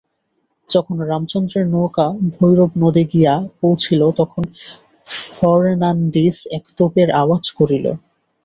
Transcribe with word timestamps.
যখন 0.69 0.95
রামচন্দ্রের 1.09 1.65
নৌকা 1.67 2.05
ভৈরব 2.35 2.71
নদে 2.83 3.03
গিয়া 3.13 3.33
পৌছিল 3.59 4.01
তখন 4.19 4.43
ফর্নান্ডিজ 5.31 6.37
এক 6.57 6.63
তোপের 6.77 7.09
আওয়াজ 7.21 7.43
করিল। 7.57 7.85